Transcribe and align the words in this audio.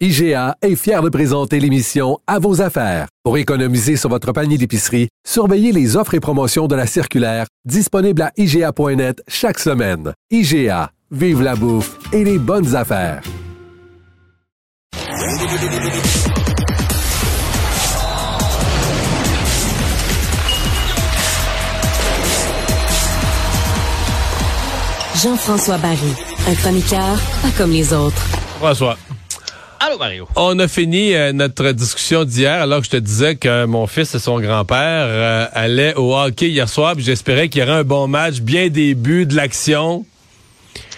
IGA 0.00 0.56
est 0.60 0.74
fier 0.74 1.02
de 1.02 1.08
présenter 1.08 1.60
l'émission 1.60 2.18
À 2.26 2.40
vos 2.40 2.60
affaires. 2.60 3.06
Pour 3.22 3.38
économiser 3.38 3.96
sur 3.96 4.10
votre 4.10 4.32
panier 4.32 4.58
d'épicerie, 4.58 5.08
surveillez 5.24 5.70
les 5.70 5.96
offres 5.96 6.14
et 6.14 6.20
promotions 6.20 6.66
de 6.66 6.74
la 6.74 6.88
circulaire 6.88 7.46
disponible 7.64 8.22
à 8.22 8.32
IGA.net 8.36 9.22
chaque 9.28 9.60
semaine. 9.60 10.12
IGA, 10.32 10.90
vive 11.12 11.42
la 11.42 11.54
bouffe 11.54 11.96
et 12.12 12.24
les 12.24 12.38
bonnes 12.40 12.74
affaires. 12.74 13.22
Jean-François 25.22 25.78
Barry, 25.78 26.14
un 26.48 26.54
chroniqueur 26.56 27.16
pas 27.42 27.50
comme 27.56 27.70
les 27.70 27.92
autres. 27.92 28.20
François. 28.58 28.98
Allô, 29.86 29.98
Mario. 29.98 30.26
On 30.36 30.58
a 30.60 30.66
fini 30.66 31.14
euh, 31.14 31.34
notre 31.34 31.72
discussion 31.72 32.24
d'hier 32.24 32.62
alors 32.62 32.78
que 32.78 32.86
je 32.86 32.90
te 32.90 32.96
disais 32.96 33.36
que 33.36 33.66
mon 33.66 33.86
fils 33.86 34.14
et 34.14 34.18
son 34.18 34.40
grand-père 34.40 34.78
euh, 35.06 35.46
allaient 35.52 35.94
au 35.94 36.16
hockey 36.16 36.48
hier 36.48 36.70
soir. 36.70 36.94
puis 36.94 37.04
J'espérais 37.04 37.50
qu'il 37.50 37.60
y 37.60 37.64
aurait 37.64 37.80
un 37.80 37.84
bon 37.84 38.08
match, 38.08 38.40
bien 38.40 38.68
début 38.68 39.26
de 39.26 39.36
l'action. 39.36 40.06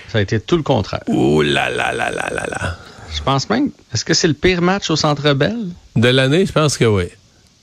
Ça 0.07 0.19
a 0.19 0.21
été 0.21 0.39
tout 0.39 0.57
le 0.57 0.63
contraire. 0.63 1.03
Ouh 1.09 1.43
là 1.43 1.69
là 1.69 1.93
là 1.93 2.13
là 2.13 2.31
là 2.33 2.47
là. 2.49 2.77
Je 3.13 3.21
pense 3.23 3.51
même. 3.51 3.71
Est-ce 3.93 4.05
que 4.05 4.15
c'est 4.15 4.29
le 4.29 4.35
pire 4.35 4.63
match 4.63 4.89
au 4.89 4.95
Centre 4.95 5.33
Bell? 5.33 5.67
De 5.97 6.09
l'année, 6.09 6.47
je 6.47 6.53
pense 6.53 6.79
que 6.79 6.85
oui. 6.85 7.07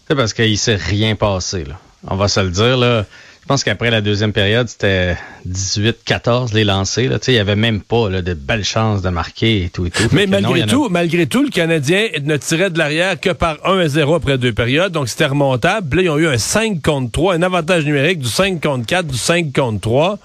C'est 0.10 0.16
parce 0.16 0.34
qu'il 0.34 0.58
s'est 0.58 0.76
rien 0.76 1.16
passé, 1.16 1.64
là. 1.64 1.80
On 2.06 2.18
va 2.18 2.28
se 2.28 2.42
le 2.42 2.50
dire, 2.50 2.76
là. 2.76 3.06
Je 3.44 3.48
pense 3.50 3.66
qu'après 3.66 3.92
la 3.92 4.00
deuxième 4.00 4.32
période, 4.32 4.70
c'était 4.70 5.18
18-14 5.50 6.54
les 6.54 6.64
lancés. 6.64 7.10
Là. 7.10 7.18
Il 7.28 7.34
n'y 7.34 7.40
avait 7.42 7.58
même 7.58 7.82
pas 7.82 8.10
là, 8.10 8.22
de 8.22 8.34
belles 8.34 8.64
chances 8.64 9.02
de 9.02 9.10
marquer 9.10 9.66
et 9.66 9.70
tout 9.70 9.86
et 9.86 9.92
tout. 9.92 10.08
Mais 10.14 10.28
malgré 10.28 10.62
non, 10.62 10.66
a- 10.66 10.70
tout, 10.70 10.88
malgré 10.90 11.28
tout, 11.28 11.44
le 11.44 11.50
Canadien 11.50 12.08
ne 12.24 12.38
tirait 12.38 12.70
de 12.70 12.78
l'arrière 12.78 13.20
que 13.20 13.32
par 13.32 13.58
1 13.66 13.80
à 13.80 13.88
0 13.90 14.16
après 14.16 14.38
deux 14.38 14.54
périodes. 14.54 14.94
Donc 14.94 15.10
c'était 15.10 15.26
remontable. 15.26 15.90
Puis 15.90 15.98
là, 15.98 16.04
ils 16.04 16.10
ont 16.10 16.18
eu 16.18 16.28
un 16.28 16.38
5 16.38 16.82
contre 16.82 17.12
3, 17.12 17.36
un 17.36 17.42
avantage 17.42 17.84
numérique 17.84 18.20
du 18.20 18.30
5 18.30 18.62
contre 18.64 18.86
4, 18.86 19.08
du 19.08 19.18
5 19.18 19.52
contre 19.54 19.82
3. 19.82 20.20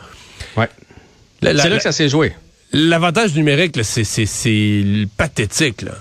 Ouais. 0.57 0.69
C'est 1.43 1.53
là 1.55 1.71
que 1.77 1.83
ça 1.83 1.91
s'est 1.93 2.09
joué. 2.09 2.35
L'avantage 2.73 3.35
numérique, 3.35 3.77
c'est 3.83 5.09
pathétique. 5.17 5.83
Là. 5.83 5.93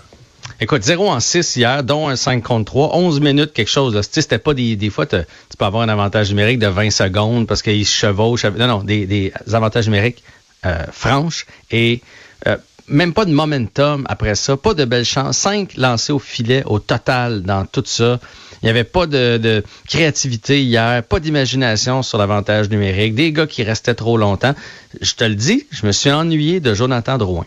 Écoute, 0.60 0.84
0 0.84 1.10
en 1.10 1.20
6 1.20 1.56
hier, 1.56 1.84
dont 1.84 2.08
un 2.08 2.16
5 2.16 2.44
contre 2.44 2.66
3, 2.66 2.96
11 2.96 3.20
minutes, 3.20 3.54
quelque 3.54 3.70
chose. 3.70 4.00
C'était 4.10 4.40
pas 4.40 4.56
des, 4.56 4.76
des 4.76 4.90
fois, 4.90 5.06
tu 5.06 5.18
peux 5.58 5.66
avoir 5.66 5.84
un 5.84 5.90
avantage 5.90 6.30
numérique 6.30 6.58
de 6.58 6.68
20 6.68 6.90
secondes 6.90 7.48
parce 7.48 7.62
qu'ils 7.62 7.86
se 7.86 7.96
chevauchent. 7.96 8.46
Non, 8.46 8.68
non, 8.68 8.84
des, 8.84 9.06
des 9.06 9.32
avantages 9.54 9.86
numériques 9.86 10.24
euh, 10.66 10.84
franches 10.92 11.46
et 11.70 12.02
euh, 12.48 12.58
même 12.88 13.14
pas 13.14 13.26
de 13.26 13.32
momentum 13.32 14.06
après 14.10 14.34
ça, 14.34 14.58
pas 14.58 14.74
de 14.74 14.86
belle 14.86 15.06
chance. 15.06 15.38
5 15.38 15.78
lancés 15.78 16.12
au 16.12 16.20
filet 16.20 16.64
au 16.66 16.80
total 16.80 17.44
dans 17.44 17.66
tout 17.66 17.84
ça. 17.86 18.20
Il 18.64 18.66
n'y 18.66 18.72
avait 18.72 18.84
pas 18.84 19.06
de, 19.06 19.38
de 19.38 19.64
créativité 19.88 20.64
hier, 20.64 21.04
pas 21.04 21.20
d'imagination 21.20 22.02
sur 22.02 22.18
l'avantage 22.18 22.70
numérique, 22.72 23.14
des 23.14 23.32
gars 23.32 23.46
qui 23.46 23.62
restaient 23.62 23.94
trop 23.94 24.18
longtemps. 24.18 24.56
Je 25.00 25.14
te 25.14 25.24
le 25.24 25.36
dis, 25.36 25.68
je 25.70 25.86
me 25.86 25.92
suis 25.92 26.12
ennuyé 26.12 26.60
de 26.60 26.74
Jonathan 26.74 27.20
Drouin. 27.20 27.46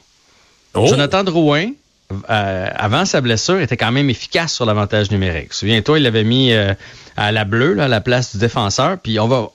Oh! 0.75 0.87
Jonathan 0.87 1.25
Drouin, 1.25 1.73
euh, 2.29 2.69
avant 2.75 3.05
sa 3.05 3.21
blessure, 3.21 3.61
était 3.61 3.77
quand 3.77 3.93
même 3.93 4.11
efficace 4.11 4.53
sur 4.53 4.67
l'avantage 4.67 5.11
numérique. 5.11 5.53
Souviens-toi, 5.53 5.99
il 5.99 6.03
l'avait 6.03 6.25
mis 6.25 6.53
euh, 6.53 6.75
à 7.17 7.33
la 7.33 7.45
bleue, 7.45 7.75
là, 7.75 7.89
la 7.89 8.01
place 8.01 8.33
du 8.33 8.39
défenseur. 8.39 8.99
Puis 8.99 9.19
on 9.21 9.29
va 9.29 9.51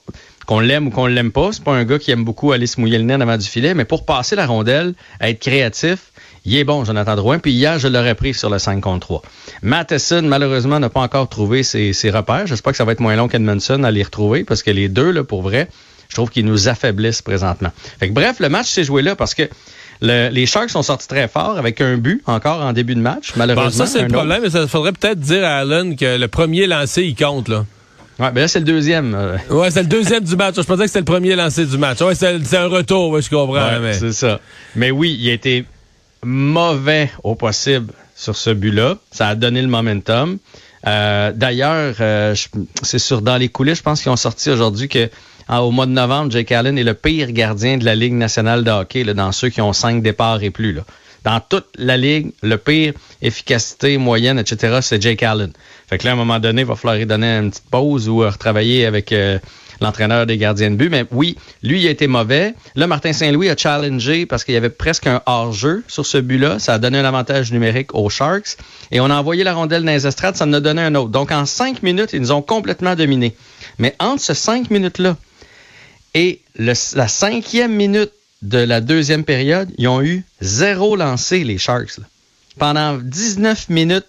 qu'on 0.46 0.60
l'aime 0.60 0.86
ou 0.86 0.90
qu'on 0.90 1.06
l'aime 1.06 1.32
pas, 1.32 1.50
c'est 1.52 1.64
pas 1.64 1.74
un 1.74 1.84
gars 1.84 1.98
qui 1.98 2.12
aime 2.12 2.24
beaucoup 2.24 2.52
aller 2.52 2.68
se 2.68 2.80
mouiller 2.80 2.98
le 2.98 3.04
nez 3.04 3.14
avant 3.14 3.36
du 3.36 3.46
filet, 3.46 3.74
mais 3.74 3.84
pour 3.84 4.06
passer 4.06 4.36
la 4.36 4.46
rondelle, 4.46 4.94
être 5.20 5.40
créatif, 5.40 6.12
il 6.44 6.56
est 6.56 6.62
bon, 6.62 6.84
Jonathan 6.84 7.16
Drouin. 7.16 7.40
Puis 7.40 7.50
hier, 7.50 7.80
je 7.80 7.88
l'aurais 7.88 8.14
pris 8.14 8.32
sur 8.32 8.48
le 8.48 8.60
5 8.60 8.80
contre 8.80 9.00
3. 9.00 9.22
Matheson, 9.62 10.22
malheureusement, 10.22 10.78
n'a 10.78 10.88
pas 10.88 11.00
encore 11.00 11.28
trouvé 11.28 11.64
ses, 11.64 11.92
ses 11.92 12.10
repères. 12.10 12.46
J'espère 12.46 12.72
que 12.72 12.76
ça 12.76 12.84
va 12.84 12.92
être 12.92 13.00
moins 13.00 13.16
long 13.16 13.26
qu'Edmondson 13.26 13.82
à 13.82 13.90
les 13.90 14.04
retrouver, 14.04 14.44
parce 14.44 14.62
que 14.62 14.70
les 14.70 14.88
deux, 14.88 15.10
là, 15.10 15.24
pour 15.24 15.42
vrai, 15.42 15.68
je 16.08 16.14
trouve 16.14 16.30
qu'ils 16.30 16.44
nous 16.46 16.68
affaiblissent 16.68 17.22
présentement. 17.22 17.70
Fait 18.00 18.08
que, 18.08 18.12
bref, 18.14 18.40
le 18.40 18.48
match 18.48 18.68
s'est 18.68 18.84
joué 18.84 19.02
là 19.02 19.16
parce 19.16 19.34
que 19.34 19.42
le- 20.02 20.28
les 20.28 20.46
Sharks 20.46 20.70
sont 20.70 20.82
sortis 20.82 21.08
très 21.08 21.26
fort 21.28 21.56
avec 21.58 21.80
un 21.80 21.96
but 21.96 22.22
encore 22.26 22.60
en 22.62 22.72
début 22.72 22.94
de 22.94 23.00
match. 23.00 23.32
Bon, 23.32 23.38
Malheureusement, 23.38 23.86
ça, 23.86 23.90
c'est 23.92 24.00
un 24.00 24.06
le 24.08 24.12
problème. 24.12 24.42
Mais 24.42 24.50
ça 24.50 24.66
faudrait 24.66 24.92
peut-être 24.92 25.18
dire 25.20 25.44
à 25.44 25.56
Allen 25.58 25.96
que 25.96 26.18
le 26.18 26.28
premier 26.28 26.66
lancé, 26.66 27.02
il 27.04 27.14
compte. 27.14 27.48
Là. 27.48 27.64
Ouais, 28.18 28.30
ben 28.32 28.40
là, 28.42 28.48
c'est 28.48 28.60
le 28.60 28.64
deuxième. 28.64 29.14
euh, 29.14 29.36
Ouais, 29.50 29.70
c'est 29.70 29.82
le 29.82 29.88
deuxième 29.88 30.24
du 30.24 30.36
match. 30.36 30.54
Je 30.56 30.62
pensais 30.62 30.82
que 30.82 30.86
c'était 30.86 31.00
le 31.00 31.04
premier 31.04 31.34
lancé 31.36 31.64
du 31.66 31.76
match. 31.78 32.00
Ouais, 32.00 32.14
c'est, 32.14 32.54
un 32.56 32.66
retour, 32.68 33.10
ouais, 33.10 33.20
je 33.22 33.28
comprends. 33.30 33.52
Ouais, 33.54 33.78
mais... 33.80 33.92
C'est 33.94 34.12
ça. 34.12 34.40
Mais 34.74 34.90
oui, 34.90 35.16
il 35.20 35.28
a 35.30 35.32
été 35.34 35.64
mauvais 36.24 37.10
au 37.22 37.34
possible 37.34 37.92
sur 38.14 38.36
ce 38.36 38.50
but-là. 38.50 38.96
Ça 39.10 39.28
a 39.28 39.34
donné 39.34 39.60
le 39.62 39.68
momentum. 39.68 40.38
Euh, 40.86 41.32
D'ailleurs, 41.34 41.94
euh, 42.00 42.34
c'est 42.82 42.98
sur 42.98 43.20
dans 43.22 43.36
les 43.36 43.48
coulisses, 43.48 43.78
je 43.78 43.82
pense 43.82 44.02
qu'ils 44.02 44.10
ont 44.12 44.16
sorti 44.16 44.50
aujourd'hui 44.50 44.88
que 44.88 45.10
en- 45.48 45.58
au 45.60 45.70
mois 45.70 45.86
de 45.86 45.92
novembre, 45.92 46.30
Jake 46.30 46.52
Allen 46.52 46.76
est 46.78 46.84
le 46.84 46.94
pire 46.94 47.32
gardien 47.32 47.76
de 47.78 47.84
la 47.84 47.94
Ligue 47.94 48.14
nationale 48.14 48.64
de 48.64 48.70
hockey, 48.70 49.04
là, 49.04 49.14
dans 49.14 49.32
ceux 49.32 49.48
qui 49.48 49.60
ont 49.60 49.72
cinq 49.72 50.02
départs 50.02 50.42
et 50.42 50.50
plus. 50.50 50.72
Là. 50.72 50.82
Dans 51.24 51.40
toute 51.40 51.66
la 51.76 51.96
Ligue, 51.96 52.32
le 52.42 52.56
pire 52.56 52.92
efficacité 53.20 53.98
moyenne, 53.98 54.38
etc., 54.38 54.78
c'est 54.80 55.02
Jake 55.02 55.22
Allen. 55.22 55.52
Fait 55.88 55.98
que 55.98 56.04
là, 56.04 56.10
à 56.10 56.14
un 56.14 56.16
moment 56.16 56.38
donné, 56.38 56.62
il 56.62 56.66
va 56.66 56.76
falloir 56.76 56.96
lui 56.96 57.06
donner 57.06 57.26
une 57.38 57.50
petite 57.50 57.68
pause 57.70 58.08
ou 58.08 58.22
euh, 58.22 58.30
retravailler 58.30 58.86
avec 58.86 59.10
euh, 59.12 59.38
l'entraîneur 59.80 60.24
des 60.26 60.38
gardiens 60.38 60.70
de 60.70 60.76
but. 60.76 60.88
Mais 60.88 61.04
oui, 61.10 61.36
lui, 61.64 61.80
il 61.82 61.86
a 61.88 61.90
été 61.90 62.06
mauvais. 62.06 62.54
Là, 62.76 62.86
Martin 62.86 63.12
Saint-Louis 63.12 63.48
a 63.50 63.56
challengé 63.56 64.24
parce 64.24 64.44
qu'il 64.44 64.54
y 64.54 64.56
avait 64.56 64.70
presque 64.70 65.06
un 65.08 65.20
hors-jeu 65.26 65.82
sur 65.88 66.06
ce 66.06 66.18
but-là. 66.18 66.58
Ça 66.60 66.74
a 66.74 66.78
donné 66.78 66.98
un 66.98 67.04
avantage 67.04 67.50
numérique 67.52 67.92
aux 67.94 68.08
Sharks. 68.08 68.56
Et 68.92 69.00
on 69.00 69.10
a 69.10 69.14
envoyé 69.16 69.42
la 69.44 69.54
rondelle 69.54 69.84
dans 69.84 69.92
les 69.92 70.06
estrades, 70.06 70.36
ça 70.36 70.44
en 70.44 70.52
a 70.52 70.60
donné 70.60 70.82
un 70.82 70.94
autre. 70.94 71.10
Donc, 71.10 71.32
en 71.32 71.44
cinq 71.44 71.82
minutes, 71.82 72.10
ils 72.12 72.20
nous 72.20 72.32
ont 72.32 72.42
complètement 72.42 72.94
dominés. 72.94 73.34
Mais 73.78 73.94
entre 73.98 74.22
ces 74.22 74.34
cinq 74.34 74.70
minutes-là 74.70 75.16
et 76.16 76.40
le- 76.56 76.96
la 76.96 77.08
cinquième 77.08 77.72
minute 77.74 78.10
de 78.42 78.58
la 78.58 78.80
deuxième 78.80 79.24
période, 79.24 79.68
ils 79.78 79.88
ont 79.88 80.02
eu 80.02 80.24
zéro 80.40 80.96
lancé, 80.96 81.44
les 81.44 81.58
Sharks. 81.58 81.98
là. 81.98 82.04
Pendant 82.58 82.96
19 82.98 83.68
minutes 83.68 84.06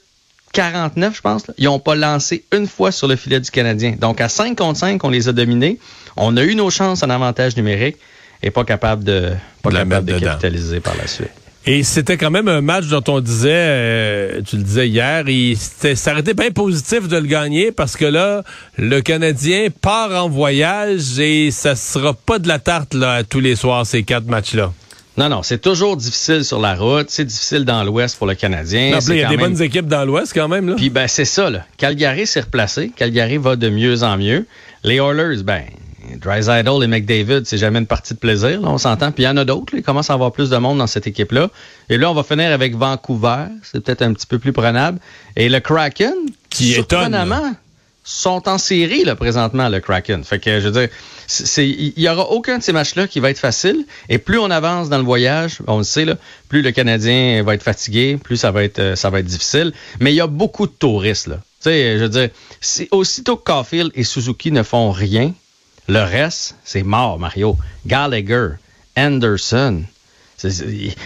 49, 0.54 1.16
je 1.18 1.22
pense, 1.22 1.48
là, 1.48 1.54
ils 1.58 1.66
n'ont 1.66 1.80
pas 1.80 1.96
lancé 1.96 2.46
une 2.54 2.68
fois 2.68 2.92
sur 2.92 3.08
le 3.08 3.16
filet 3.16 3.40
du 3.40 3.52
Canadien. 3.52 3.96
Donc, 4.00 4.22
à 4.22 4.30
5 4.30 4.58
contre 4.58 4.80
5, 4.80 5.04
on 5.04 5.10
les 5.10 5.28
a 5.28 5.34
dominés. 5.34 5.80
On 6.16 6.36
a 6.38 6.44
eu 6.44 6.56
nos 6.56 6.70
chances 6.70 7.04
en 7.04 7.10
avantage 7.10 7.56
numérique 7.58 7.98
et 8.42 8.50
pas 8.52 8.64
capable 8.64 9.04
de, 9.04 9.34
pas 9.62 9.70
capable 9.90 10.06
de 10.06 10.14
capitaliser 10.32 10.80
par 10.80 10.96
la 10.96 11.08
suite. 11.08 11.30
Et 11.70 11.84
c'était 11.84 12.16
quand 12.16 12.32
même 12.32 12.48
un 12.48 12.62
match 12.62 12.88
dont 12.88 13.04
on 13.10 13.20
disait, 13.20 13.50
euh, 13.52 14.42
tu 14.48 14.56
le 14.56 14.64
disais 14.64 14.88
hier, 14.88 15.28
il, 15.28 15.58
ça 15.58 16.12
aurait 16.12 16.22
été 16.22 16.34
bien 16.34 16.52
positif 16.52 17.10
de 17.10 17.18
le 17.18 17.28
gagner 17.28 17.74
parce 17.74 17.98
que 17.98 18.06
là, 18.06 18.44
le 18.78 19.02
Canadien 19.02 19.68
part 19.82 20.12
en 20.12 20.30
voyage 20.30 21.20
et 21.20 21.52
ça 21.52 21.76
sera 21.76 22.14
pas 22.14 22.40
de 22.40 22.48
la 22.48 22.60
tarte 22.60 22.94
là, 22.94 23.24
tous 23.26 23.42
les 23.42 23.58
soirs, 23.58 23.86
ces 23.86 24.04
quatre 24.04 24.28
matchs-là. 24.28 24.72
Non, 25.18 25.28
non, 25.30 25.44
c'est 25.44 25.58
toujours 25.62 25.98
difficile 25.98 26.46
sur 26.46 26.60
la 26.62 26.76
route. 26.76 27.08
C'est 27.10 27.26
difficile 27.26 27.66
dans 27.66 27.84
l'Ouest 27.84 28.18
pour 28.18 28.28
le 28.28 28.36
Canadien. 28.36 28.98
Il 29.10 29.16
y 29.16 29.24
a 29.24 29.28
des 29.28 29.36
même- 29.36 29.52
bonnes 29.52 29.62
équipes 29.62 29.88
dans 29.88 30.06
l'Ouest 30.06 30.32
quand 30.34 30.48
même. 30.48 30.70
Là. 30.70 30.76
Puis 30.78 30.90
ben 30.92 31.08
c'est 31.08 31.26
ça 31.26 31.50
là. 31.50 31.66
Calgary 31.78 32.28
s'est 32.28 32.42
replacé. 32.42 32.92
Calgary 32.96 33.38
va 33.38 33.56
de 33.58 33.70
mieux 33.70 34.04
en 34.04 34.16
mieux. 34.18 34.46
Les 34.84 34.98
Oilers, 34.98 35.42
ben 35.44 35.64
Drysdale 36.16 36.84
et 36.84 36.88
McDavid, 36.88 37.42
c'est 37.46 37.58
jamais 37.58 37.80
une 37.80 37.88
partie 37.88 38.14
de 38.14 38.20
plaisir, 38.20 38.62
là, 38.62 38.70
on 38.70 38.78
s'entend. 38.78 39.12
Puis 39.12 39.24
il 39.24 39.26
y 39.26 39.30
en 39.30 39.38
a 39.38 39.46
d'autres, 39.46 39.74
il 39.76 39.84
commence 39.84 40.10
à 40.10 40.14
avoir 40.14 40.32
plus 40.32 40.50
de 40.50 40.58
monde 40.58 40.78
dans 40.78 40.88
cette 40.88 41.08
équipe-là. 41.08 41.50
Et 41.90 41.98
là, 41.98 42.10
on 42.10 42.14
va 42.14 42.24
finir 42.24 42.52
avec 42.52 42.76
Vancouver, 42.76 43.46
c'est 43.64 43.84
peut-être 43.84 44.02
un 44.02 44.14
petit 44.14 44.28
peu 44.28 44.40
plus 44.40 44.54
prenable. 44.54 45.00
Et 45.36 45.50
le 45.50 45.60
Kraken, 45.60 46.14
Qui 46.50 46.74
étonne, 46.74 47.00
surprenamment, 47.00 47.56
sont 48.08 48.48
en 48.48 48.58
série 48.58 49.04
là, 49.04 49.16
présentement, 49.16 49.68
le 49.68 49.82
Kraken. 49.82 50.24
Fait 50.24 50.40
que 50.40 50.62
je 50.62 50.70
veux 50.70 50.72
dire, 50.72 50.90
il 51.58 52.00
y 52.00 52.08
aura 52.08 52.30
aucun 52.30 52.58
de 52.58 52.64
ces 52.64 52.72
matchs-là 52.72 53.06
qui 53.06 53.20
va 53.20 53.30
être 53.30 53.38
facile. 53.38 53.86
Et 54.08 54.18
plus 54.18 54.40
on 54.40 54.50
avance 54.50 54.88
dans 54.88 54.98
le 54.98 55.04
voyage, 55.04 55.58
on 55.68 55.80
le 55.80 55.84
sait, 55.84 56.06
là, 56.06 56.16
plus 56.48 56.62
le 56.62 56.72
Canadien 56.72 57.44
va 57.44 57.54
être 57.54 57.64
fatigué, 57.64 58.18
plus 58.18 58.38
ça 58.38 58.52
va 58.52 58.64
être, 58.64 58.80
euh, 58.80 58.96
ça 58.96 59.10
va 59.10 59.20
être 59.20 59.26
difficile. 59.26 59.74
Mais 60.00 60.14
il 60.14 60.16
y 60.16 60.22
a 60.22 60.28
beaucoup 60.28 60.68
de 60.68 60.72
touristes. 60.72 61.28
Là. 61.28 61.36
Tu 61.36 61.70
sais, 61.70 61.98
je 61.98 62.04
veux 62.04 62.10
dire, 62.10 62.30
si, 62.62 62.88
aussitôt 62.92 63.36
que 63.36 63.44
Caulfield 63.44 63.92
et 63.94 64.06
Suzuki 64.06 64.54
ne 64.54 64.64
font 64.64 64.92
rien, 64.92 65.34
le 65.88 66.00
reste, 66.00 66.56
c'est 66.64 66.84
mort, 66.84 67.20
Mario. 67.20 67.58
Gallagher, 67.86 68.52
Anderson, 68.96 69.84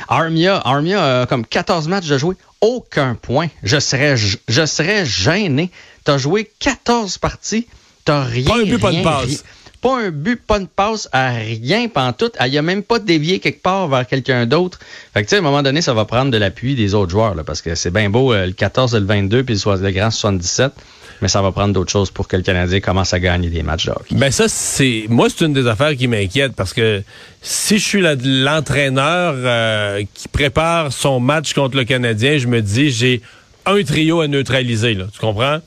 Armia, 0.07 0.61
Armia 0.65 1.21
a 1.21 1.25
comme 1.25 1.45
14 1.45 1.87
matchs 1.87 2.07
de 2.07 2.17
jouer, 2.17 2.35
aucun 2.59 3.15
point. 3.15 3.47
Je 3.63 3.79
serais, 3.79 4.17
je 4.17 4.65
serais 4.65 5.05
gêné. 5.05 5.71
T'as 6.03 6.17
joué 6.17 6.51
14 6.59 7.17
parties, 7.19 7.67
t'as 8.05 8.23
rien. 8.23 8.45
Pas 8.45 8.59
un 8.59 8.63
but, 8.63 8.79
pas 8.79 8.91
de 8.91 9.03
passe. 9.03 9.43
Pas 9.81 9.99
un 9.99 10.11
but, 10.11 10.35
pas 10.35 10.59
de 10.59 10.67
passe 10.67 11.09
à 11.11 11.31
rien 11.31 11.87
pantoute. 11.87 12.35
Il 12.45 12.51
n'y 12.51 12.57
a 12.57 12.61
même 12.61 12.83
pas 12.83 12.99
dévié 12.99 13.39
quelque 13.39 13.61
part 13.61 13.87
vers 13.87 14.05
quelqu'un 14.05 14.45
d'autre. 14.45 14.79
Fait 15.13 15.21
que, 15.21 15.27
tu 15.27 15.31
sais, 15.31 15.35
à 15.37 15.39
un 15.39 15.41
moment 15.41 15.63
donné, 15.63 15.81
ça 15.81 15.93
va 15.93 16.05
prendre 16.05 16.31
de 16.31 16.37
l'appui 16.37 16.75
des 16.75 16.93
autres 16.93 17.11
joueurs, 17.11 17.35
là, 17.35 17.43
parce 17.43 17.61
que 17.61 17.75
c'est 17.75 17.91
bien 17.91 18.09
beau, 18.09 18.33
euh, 18.33 18.45
le 18.45 18.53
14, 18.53 18.93
le 18.95 19.05
22, 19.05 19.43
puis 19.43 19.55
le 19.65 19.91
grand 19.91 20.11
77 20.11 20.71
mais 21.21 21.27
ça 21.27 21.41
va 21.41 21.51
prendre 21.51 21.73
d'autres 21.73 21.91
choses 21.91 22.09
pour 22.09 22.27
que 22.27 22.35
le 22.35 22.41
Canadien 22.41 22.79
commence 22.79 23.13
à 23.13 23.19
gagner 23.19 23.49
des 23.49 23.63
matchs 23.63 23.85
de 23.85 23.91
hockey. 23.91 24.15
Ben 24.15 24.31
ça, 24.31 24.47
c'est 24.47 25.05
moi, 25.07 25.27
c'est 25.29 25.45
une 25.45 25.53
des 25.53 25.67
affaires 25.67 25.95
qui 25.95 26.07
m'inquiète 26.07 26.53
parce 26.55 26.73
que 26.73 27.03
si 27.41 27.77
je 27.77 27.85
suis 27.85 28.01
l'entraîneur 28.01 29.35
euh, 29.37 30.03
qui 30.13 30.27
prépare 30.27 30.91
son 30.91 31.19
match 31.19 31.53
contre 31.53 31.77
le 31.77 31.83
Canadien, 31.83 32.37
je 32.37 32.47
me 32.47 32.61
dis 32.61 32.89
j'ai 32.89 33.21
un 33.71 33.83
trio 33.83 34.21
à 34.21 34.27
neutraliser, 34.27 34.93
là, 34.93 35.05
tu 35.11 35.19
comprends? 35.19 35.59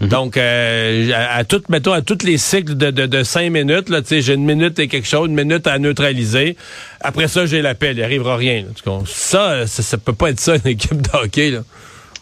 Mhm. 0.00 0.08
Donc, 0.08 0.36
euh, 0.36 1.10
à, 1.14 1.44
tout, 1.44 1.62
mettons, 1.68 1.92
à 1.92 2.02
tous 2.02 2.24
les 2.24 2.38
cycles 2.38 2.76
de, 2.76 2.90
de, 2.90 3.22
cinq 3.22 3.50
minutes, 3.50 3.88
là, 3.88 4.00
j'ai 4.08 4.34
une 4.34 4.44
minute 4.44 4.78
et 4.78 4.88
quelque 4.88 5.06
chose, 5.06 5.28
une 5.28 5.34
minute 5.34 5.66
à 5.66 5.78
neutraliser. 5.78 6.56
Après 7.00 7.28
ça, 7.28 7.46
j'ai 7.46 7.62
l'appel, 7.62 7.98
il 7.98 8.04
arrivera 8.04 8.36
rien. 8.36 8.64
ça, 9.06 9.66
ça, 9.66 9.82
ça, 9.82 9.98
peut 9.98 10.12
pas 10.12 10.30
être 10.30 10.40
ça, 10.40 10.56
une 10.56 10.70
équipe 10.70 11.02
de 11.02 11.10
hockey. 11.12 11.50
Là. 11.50 11.62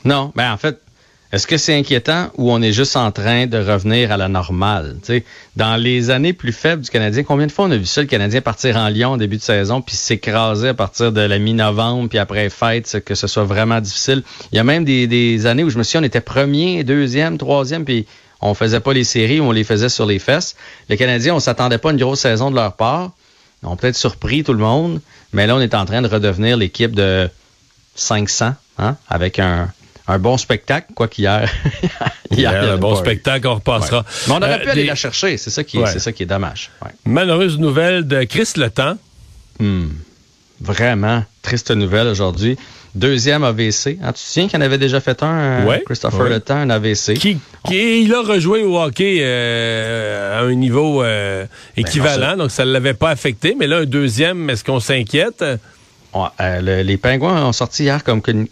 Non, 0.05 0.33
ben 0.35 0.53
en 0.53 0.57
fait, 0.57 0.81
est-ce 1.33 1.47
que 1.47 1.57
c'est 1.57 1.79
inquiétant 1.79 2.31
ou 2.37 2.51
on 2.51 2.61
est 2.61 2.73
juste 2.73 2.97
en 2.97 3.13
train 3.13 3.47
de 3.47 3.57
revenir 3.57 4.11
à 4.11 4.17
la 4.17 4.29
normale? 4.29 4.97
dans 5.55 5.77
les 5.77 6.11
années 6.11 6.33
plus 6.33 6.53
faibles 6.53 6.83
du 6.83 6.91
Canadien, 6.91 7.23
combien 7.23 7.47
de 7.47 7.53
fois 7.53 7.67
on 7.67 7.71
a 7.71 7.77
vu 7.77 7.87
ça, 7.87 8.01
le 8.01 8.09
Canadien 8.09 8.41
partir 8.41 8.77
en 8.77 8.89
Lyon 8.89 9.13
au 9.13 9.17
début 9.17 9.37
de 9.37 9.43
saison, 9.43 9.81
puis 9.81 9.95
s'écraser 9.95 10.69
à 10.69 10.75
partir 10.75 11.13
de 11.13 11.21
la 11.21 11.39
mi-novembre, 11.39 12.09
puis 12.09 12.19
après 12.19 12.51
fête, 12.51 13.03
que 13.05 13.15
ce 13.15 13.29
soit 13.29 13.45
vraiment 13.45 13.81
difficile? 13.81 14.25
Il 14.51 14.57
y 14.57 14.59
a 14.59 14.65
même 14.65 14.85
des, 14.85 15.47
années 15.47 15.63
où 15.63 15.71
je 15.71 15.79
me 15.79 15.85
suis 15.85 15.99
dit, 15.99 16.03
on 16.03 16.07
était 16.07 16.21
premier, 16.21 16.83
deuxième, 16.83 17.39
troisième, 17.39 17.85
puis 17.85 18.07
on 18.41 18.55
faisait 18.55 18.81
pas 18.81 18.93
les 18.93 19.05
séries, 19.05 19.41
on 19.41 19.53
les 19.53 19.65
faisait 19.65 19.89
sur 19.89 20.07
les 20.07 20.19
fesses. 20.19 20.57
Les 20.89 20.97
Canadiens, 20.97 21.35
on 21.35 21.41
s'attendait 21.41 21.79
pas 21.79 21.91
à 21.91 21.93
une 21.93 21.99
grosse 21.99 22.21
saison 22.21 22.51
de 22.51 22.57
leur 22.57 22.75
part. 22.75 23.13
Ont 23.63 23.77
peut-être 23.77 23.97
surpris 23.97 24.43
tout 24.43 24.55
le 24.55 24.61
monde, 24.61 25.01
mais 25.33 25.47
là, 25.47 25.55
on 25.55 25.61
est 25.61 25.75
en 25.75 25.85
train 25.85 26.01
de 26.03 26.09
redevenir 26.09 26.57
l'équipe 26.57 26.97
de 26.97 27.29
500, 27.95 28.55
hein, 28.79 28.97
avec 29.09 29.39
un, 29.39 29.71
un 30.11 30.19
bon 30.19 30.37
spectacle, 30.37 30.93
quoi 30.95 31.09
qu'hier. 31.09 31.49
hier, 32.31 32.73
un 32.73 32.77
bon 32.77 32.97
spectacle, 32.97 33.47
on 33.47 33.55
repassera. 33.55 34.05
Mais 34.27 34.35
on 34.35 34.37
aurait 34.39 34.61
pu 34.61 34.69
euh, 34.69 34.73
aller 34.73 34.87
la 34.87 34.95
chercher, 34.95 35.37
c'est 35.37 35.51
ça 35.51 35.65
qui 35.65 35.79
est, 35.79 35.99
ça 35.99 36.13
qui 36.13 36.25
est 36.25 36.27
dommage. 36.27 36.71
Malheureuse 37.05 37.59
nouvelle 37.59 38.07
de 38.07 38.25
Chris 38.25 38.53
Le 38.57 38.71
Temps. 38.71 38.97
Hmm. 39.59 39.89
Vraiment, 40.61 41.25
triste 41.43 41.71
nouvelle 41.71 42.09
aujourd'hui. 42.09 42.59
Deuxième 42.95 43.45
AVC. 43.45 43.99
Ah, 44.03 44.13
tu 44.13 44.15
te 44.15 44.19
souviens 44.19 44.49
qu'il 44.49 44.59
en 44.59 44.63
avait 44.63 44.77
déjà 44.77 45.01
fait 45.01 45.23
un, 45.23 45.69
euh, 45.69 45.79
Christopher 45.87 46.29
Le 46.29 46.41
Temps, 46.41 46.57
un 46.57 46.71
AVC? 46.71 47.15
Qui, 47.15 47.39
il 47.71 48.13
a 48.13 48.21
rejoué 48.21 48.65
au 48.65 48.81
hockey 48.81 49.19
euh, 49.21 50.41
à 50.41 50.43
un 50.43 50.55
niveau 50.55 51.03
ben, 51.03 51.47
équivalent, 51.77 52.37
donc 52.37 52.51
ça 52.51 52.65
ne 52.65 52.73
l'avait 52.73 52.95
pas 52.95 53.11
affecté. 53.11 53.55
Mais 53.57 53.69
là, 53.69 53.79
un 53.79 53.85
deuxième, 53.85 54.51
est-ce 54.51 54.65
qu'on 54.65 54.81
s'inquiète? 54.81 55.45
Euh, 56.15 56.83
les 56.83 56.97
Pingouins 56.97 57.45
ont 57.45 57.53
sorti 57.53 57.85
hier 57.85 58.03
comme, 58.05 58.21
comme, 58.23 58.45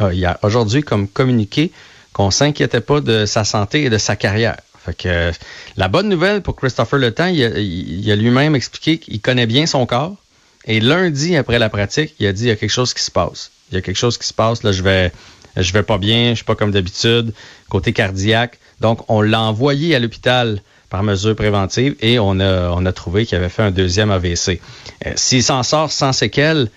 euh, 0.00 0.34
aujourd'hui 0.42 0.82
comme 0.82 1.08
communiqué 1.08 1.72
qu'on 2.12 2.30
s'inquiétait 2.30 2.80
pas 2.80 3.00
de 3.00 3.26
sa 3.26 3.44
santé 3.44 3.84
et 3.84 3.90
de 3.90 3.98
sa 3.98 4.16
carrière. 4.16 4.56
Fait 4.84 4.96
que 4.96 5.32
la 5.76 5.88
bonne 5.88 6.08
nouvelle 6.08 6.42
pour 6.42 6.56
Christopher 6.56 6.98
Le 6.98 7.12
Temps, 7.12 7.26
il 7.26 8.10
a, 8.10 8.16
lui-même 8.16 8.56
expliqué 8.56 8.98
qu'il 8.98 9.20
connaît 9.20 9.46
bien 9.46 9.66
son 9.66 9.86
corps. 9.86 10.16
Et 10.64 10.80
lundi, 10.80 11.36
après 11.36 11.58
la 11.58 11.68
pratique, 11.68 12.14
il 12.18 12.26
a 12.26 12.32
dit 12.32 12.44
il 12.44 12.48
y 12.48 12.50
a 12.50 12.56
quelque 12.56 12.70
chose 12.70 12.92
qui 12.94 13.02
se 13.02 13.10
passe. 13.10 13.50
Il 13.70 13.76
y 13.76 13.78
a 13.78 13.80
quelque 13.80 13.96
chose 13.96 14.18
qui 14.18 14.26
se 14.26 14.34
passe, 14.34 14.62
là, 14.62 14.72
je 14.72 14.82
vais 14.82 15.12
je 15.56 15.72
vais 15.72 15.82
pas 15.82 15.98
bien, 15.98 16.30
je 16.30 16.36
suis 16.36 16.44
pas 16.44 16.54
comme 16.54 16.70
d'habitude, 16.70 17.32
côté 17.68 17.92
cardiaque. 17.92 18.58
Donc, 18.80 19.00
on 19.08 19.22
l'a 19.22 19.40
envoyé 19.40 19.94
à 19.94 19.98
l'hôpital 19.98 20.62
par 20.88 21.02
mesure 21.02 21.34
préventive 21.36 21.96
et 22.00 22.18
on 22.18 22.40
a, 22.40 22.70
on 22.70 22.86
a 22.86 22.92
trouvé 22.92 23.26
qu'il 23.26 23.36
avait 23.36 23.48
fait 23.48 23.62
un 23.62 23.70
deuxième 23.70 24.10
AVC. 24.10 24.60
Euh, 25.06 25.12
s'il 25.16 25.42
s'en 25.42 25.62
sort 25.62 25.90
sans 25.90 26.12
séquelles, 26.12 26.70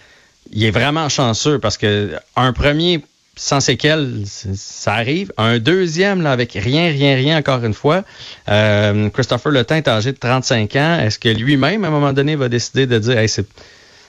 il 0.52 0.64
est 0.64 0.72
vraiment 0.72 1.10
chanceux 1.10 1.60
parce 1.60 1.78
que 1.78 2.12
un 2.36 2.54
premier 2.54 3.04
sans 3.36 3.60
séquelles, 3.60 4.24
ça 4.26 4.94
arrive. 4.94 5.32
Un 5.38 5.58
deuxième, 5.58 6.22
là, 6.22 6.32
avec 6.32 6.54
rien, 6.54 6.90
rien, 6.90 7.16
rien, 7.16 7.38
encore 7.38 7.64
une 7.64 7.74
fois. 7.74 8.04
Euh, 8.50 9.10
Christopher 9.10 9.52
Le 9.52 9.60
est 9.60 9.88
âgé 9.88 10.12
de 10.12 10.18
35 10.18 10.76
ans. 10.76 11.00
Est-ce 11.00 11.18
que 11.18 11.30
lui-même, 11.30 11.84
à 11.84 11.88
un 11.88 11.92
moment 11.92 12.14
donné, 12.14 12.36
va 12.36 12.50
décider 12.50 12.86
de 12.88 13.00
dire, 13.00 13.18
hey, 13.18 13.30
c'est 13.30 13.48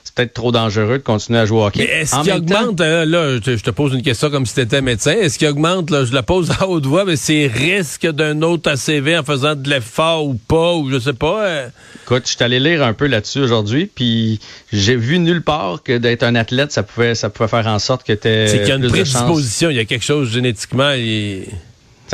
c'est 0.03 0.15
peut-être 0.15 0.33
trop 0.33 0.51
dangereux 0.51 0.97
de 0.97 1.03
continuer 1.03 1.39
à 1.39 1.45
jouer 1.45 1.59
au 1.59 1.65
hockey. 1.65 1.83
Est-ce 1.83 2.21
qu'il 2.21 2.33
augmente, 2.33 2.81
euh, 2.81 3.05
là, 3.05 3.39
je 3.43 3.55
te, 3.55 3.69
pose 3.69 3.93
une 3.93 4.01
question 4.01 4.29
comme 4.29 4.45
si 4.45 4.53
tu 4.53 4.61
étais 4.61 4.81
médecin, 4.81 5.13
est-ce 5.13 5.39
qu'il 5.39 5.47
augmente, 5.47 5.89
là, 5.89 6.03
je 6.03 6.13
la 6.13 6.23
pose 6.23 6.51
à 6.59 6.67
haute 6.67 6.85
voix, 6.85 7.05
mais 7.05 7.15
c'est 7.15 7.47
risque 7.47 8.05
d'un 8.07 8.41
autre 8.41 8.69
ACV 8.69 9.17
en 9.17 9.23
faisant 9.23 9.55
de 9.55 9.69
l'effort 9.69 10.25
ou 10.25 10.33
pas, 10.35 10.73
ou 10.73 10.91
je 10.91 10.99
sais 10.99 11.13
pas? 11.13 11.45
Euh? 11.45 11.69
Écoute, 12.03 12.23
je 12.25 12.31
suis 12.35 12.43
allé 12.43 12.59
lire 12.59 12.83
un 12.83 12.93
peu 12.93 13.07
là-dessus 13.07 13.39
aujourd'hui, 13.39 13.89
puis 13.93 14.39
j'ai 14.71 14.95
vu 14.95 15.19
nulle 15.19 15.41
part 15.41 15.81
que 15.83 15.97
d'être 15.97 16.23
un 16.23 16.35
athlète, 16.35 16.71
ça 16.71 16.83
pouvait, 16.83 17.15
ça 17.15 17.29
pouvait 17.29 17.49
faire 17.49 17.67
en 17.67 17.79
sorte 17.79 18.05
que 18.05 18.13
tu 18.13 18.21
C'est 18.23 18.59
qu'il 18.59 18.69
y 18.69 18.71
a 18.71 18.75
une 18.75 18.87
prédisposition, 18.87 19.69
il 19.69 19.77
y 19.77 19.79
a 19.79 19.85
quelque 19.85 20.05
chose 20.05 20.31
génétiquement... 20.31 20.91
Et 20.91 21.47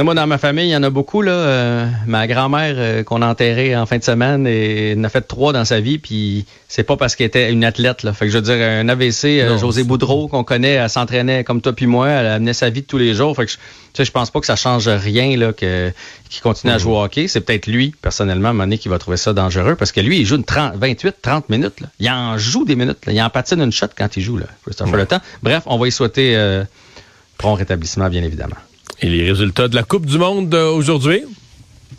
moi, 0.03 0.13
dans 0.13 0.27
ma 0.27 0.37
famille, 0.37 0.67
il 0.67 0.71
y 0.71 0.75
en 0.75 0.83
a 0.83 0.89
beaucoup. 0.89 1.21
Là. 1.21 1.31
Euh, 1.31 1.87
ma 2.07 2.27
grand-mère 2.27 2.75
euh, 2.77 3.03
qu'on 3.03 3.21
a 3.21 3.27
enterrée 3.27 3.75
en 3.75 3.85
fin 3.85 3.97
de 3.97 4.03
semaine, 4.03 4.47
et 4.47 4.95
en 4.97 5.03
a 5.03 5.09
fait 5.09 5.21
trois 5.21 5.51
dans 5.51 5.65
sa 5.65 5.79
vie, 5.79 5.97
puis 5.97 6.45
c'est 6.67 6.83
pas 6.83 6.95
parce 6.95 7.15
qu'elle 7.15 7.27
était 7.27 7.51
une 7.51 7.63
athlète. 7.63 8.03
Là. 8.03 8.13
Fait 8.13 8.25
que 8.25 8.31
je 8.31 8.37
veux 8.37 8.43
dire, 8.43 8.55
un 8.55 8.87
AVC, 8.87 9.25
euh, 9.25 9.57
José 9.57 9.83
Boudreau, 9.83 10.27
qu'on 10.27 10.43
connaît, 10.43 10.73
elle 10.73 10.89
s'entraînait 10.89 11.43
comme 11.43 11.61
toi 11.61 11.73
puis 11.73 11.87
moi, 11.87 12.07
elle 12.09 12.27
amenait 12.27 12.53
sa 12.53 12.69
vie 12.69 12.81
de 12.81 12.87
tous 12.87 12.97
les 12.97 13.13
jours. 13.13 13.35
Fait 13.35 13.45
que 13.45 13.51
je, 13.51 14.03
je 14.03 14.11
pense 14.11 14.31
pas 14.31 14.39
que 14.39 14.45
ça 14.45 14.55
change 14.55 14.87
rien 14.87 15.35
là, 15.35 15.53
que, 15.53 15.91
qu'il 16.29 16.41
continue 16.41 16.71
à 16.71 16.77
jouer 16.77 16.93
au 16.93 17.03
hockey. 17.03 17.27
C'est 17.27 17.41
peut-être 17.41 17.67
lui, 17.67 17.93
personnellement, 18.01 18.49
à 18.49 18.51
un 18.51 18.53
moment 18.53 18.65
donné, 18.65 18.77
qui 18.77 18.89
va 18.89 18.99
trouver 18.99 19.17
ça 19.17 19.33
dangereux, 19.33 19.75
parce 19.75 19.91
que 19.91 20.01
lui, 20.01 20.19
il 20.19 20.25
joue 20.25 20.35
une 20.35 20.43
30, 20.43 20.75
28, 20.75 21.15
30 21.21 21.49
minutes. 21.49 21.81
Là. 21.81 21.87
Il 21.99 22.09
en 22.09 22.37
joue 22.37 22.63
des 22.63 22.75
minutes. 22.75 23.05
Là. 23.05 23.13
Il 23.13 23.21
en 23.21 23.29
patine 23.29 23.61
une 23.61 23.71
shot 23.71 23.87
quand 23.97 24.15
il 24.15 24.21
joue, 24.21 24.37
là, 24.37 24.45
Christopher 24.63 24.95
Le 24.95 25.05
Temps. 25.05 25.21
Bref, 25.43 25.63
on 25.65 25.77
va 25.77 25.87
y 25.87 25.91
souhaiter 25.91 26.35
euh, 26.35 26.63
prompt 27.37 27.55
rétablissement, 27.55 28.09
bien 28.09 28.23
évidemment. 28.23 28.55
Et 29.01 29.09
les 29.09 29.29
résultats 29.29 29.69
de 29.69 29.75
la 29.75 29.83
Coupe 29.83 30.05
du 30.05 30.17
Monde 30.17 30.53
aujourd'hui? 30.53 31.23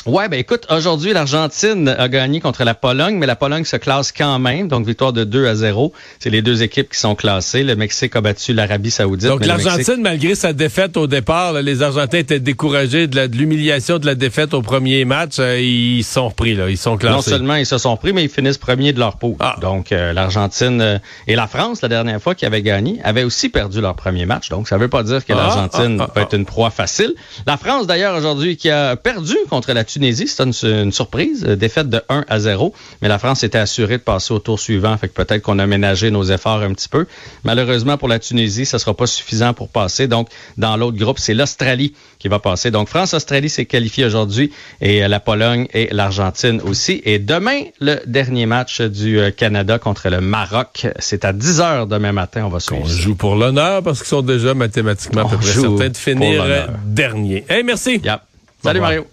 Ouais, 0.07 0.29
ben 0.29 0.41
écoute, 0.41 0.67
aujourd'hui, 0.71 1.13
l'Argentine 1.13 1.89
a 1.89 2.09
gagné 2.09 2.41
contre 2.41 2.65
la 2.65 2.75
Pologne, 2.75 3.17
mais 3.19 3.27
la 3.27 3.37
Pologne 3.37 3.65
se 3.65 3.77
classe 3.77 4.13
quand 4.13 4.39
même, 4.39 4.67
donc 4.67 4.87
victoire 4.87 5.13
de 5.13 5.25
2 5.25 5.47
à 5.47 5.55
0. 5.55 5.93
C'est 6.19 6.31
les 6.31 6.41
deux 6.41 6.63
équipes 6.63 6.91
qui 6.91 6.99
sont 6.99 7.15
classées. 7.15 7.63
Le 7.63 7.77
Mexique 7.77 8.17
a 8.17 8.23
battu 8.23 8.55
l'Arabie 8.55 8.91
Saoudite. 8.91 9.29
Donc 9.29 9.45
l'Argentine, 9.45 10.01
malgré 10.01 10.35
sa 10.35 10.55
défaite 10.55 10.97
au 10.97 11.07
départ, 11.07 11.53
les 11.61 11.83
Argentins 11.83 12.19
étaient 12.19 12.41
découragés 12.41 13.09
de 13.09 13.37
l'humiliation 13.37 13.99
de, 13.99 14.07
la 14.07 14.15
défaite 14.15 14.55
au 14.55 14.63
premier 14.63 15.05
match. 15.05 15.37
Euh, 15.39 15.61
ils 15.61 16.03
sont 16.03 16.29
repris, 16.29 16.55
là, 16.55 16.71
ils 16.71 16.79
sont 16.79 16.97
classés. 16.97 17.17
Non 17.17 17.23
seulement 17.23 17.55
ils 17.57 17.67
se 17.67 17.77
sont 17.77 17.97
pris, 17.97 18.13
mais 18.13 18.25
ils 18.25 18.31
finissent 18.31 18.59
premiers 18.59 18.93
de 18.93 18.99
leur 18.99 19.17
poule. 19.17 19.37
Ah. 19.41 19.57
Donc 19.61 19.93
euh, 19.93 20.13
l'Argentine 20.15 20.81
euh, 20.81 20.99
et 21.27 21.37
la 21.37 21.47
France, 21.47 21.83
la 21.83 21.89
dernière 21.89 22.23
fois 22.23 22.35
qui 22.35 22.47
avait 22.47 22.63
gagné, 22.63 23.01
avaient 23.05 23.25
aussi 23.25 23.51
perdu 23.51 23.81
leur 23.81 23.95
premier 23.97 24.25
match. 24.25 24.49
Donc 24.49 24.67
ça 24.67 24.79
veut 24.79 24.89
pas 24.89 25.03
dire 25.03 25.25
que 25.25 25.33
ah, 25.35 25.37
l'Argentine 25.37 26.01
ah, 26.01 26.11
va 26.15 26.23
être 26.23 26.35
une 26.35 26.47
proie 26.47 26.71
facile. 26.71 27.15
La 27.47 27.59
France, 27.59 27.87
d'ailleurs, 27.87 28.17
aujourd'hui, 28.17 28.57
qui 28.57 28.71
a 28.71 28.97
perdu 28.97 29.37
contre 29.51 29.73
la 29.73 29.85
Tunisie. 29.91 30.29
C'était 30.29 30.45
une, 30.45 30.93
surprise, 30.93 31.45
euh, 31.47 31.57
défaite 31.57 31.89
de 31.89 32.01
1 32.09 32.25
à 32.29 32.39
0, 32.39 32.75
mais 33.03 33.09
la 33.09 33.19
France 33.19 33.43
était 33.43 33.59
assurée 33.59 33.99
de 33.99 34.03
passer 34.03 34.33
au 34.33 34.39
tour 34.39 34.59
suivant, 34.59 34.97
fait 34.97 35.09
que 35.09 35.15
peut-être 35.15 35.43
qu'on 35.43 35.59
a 35.59 35.67
ménagé 35.67 36.11
nos 36.11 36.25
efforts 36.25 36.63
un 36.63 36.73
petit 36.73 36.89
peu. 36.89 37.07
Malheureusement 37.45 37.99
pour 37.99 38.09
la 38.09 38.19
Tunisie, 38.19 38.67
ça 38.67 38.79
sera 38.79 38.95
pas 38.95 39.07
suffisant 39.07 39.53
pour 39.53 39.69
passer. 39.69 40.09
Donc, 40.09 40.29
dans 40.57 40.77
l'autre 40.77 40.97
groupe, 40.97 41.19
c'est 41.19 41.35
l'Australie 41.35 41.95
qui 42.19 42.29
va 42.29 42.39
passer. 42.39 42.71
Donc, 42.71 42.89
France-Australie 42.89 43.49
s'est 43.49 43.67
qualifiée 43.67 44.05
aujourd'hui 44.05 44.53
et 44.81 45.03
euh, 45.03 45.09
la 45.09 45.21
Pologne 45.21 45.67
et 45.75 45.89
l'Argentine 45.91 46.61
aussi. 46.63 47.03
Et 47.05 47.19
demain, 47.19 47.63
le 47.81 48.01
dernier 48.07 48.47
match 48.47 48.81
du 48.81 49.19
euh, 49.19 49.31
Canada 49.31 49.79
contre 49.79 50.09
le 50.09 50.21
Maroc. 50.21 50.87
C'est 50.99 51.25
à 51.25 51.33
10 51.33 51.61
heures 51.61 51.87
demain 51.87 52.13
matin. 52.13 52.45
On 52.47 52.49
va 52.49 52.61
suivre. 52.61 52.83
On 52.85 52.87
joue 52.87 53.15
pour 53.15 53.35
l'honneur 53.37 53.83
parce 53.83 53.99
qu'ils 53.99 54.09
sont 54.09 54.23
déjà 54.23 54.55
mathématiquement 54.55 55.23
à 55.23 55.29
peu 55.29 55.37
près 55.37 55.53
certains 55.53 55.89
de 55.89 55.97
finir 55.97 56.45
dernier. 56.85 57.45
Hey, 57.49 57.65
merci. 57.65 58.01
Salut 58.63 58.81
Mario. 58.81 59.07